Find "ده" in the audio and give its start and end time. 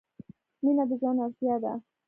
1.63-1.73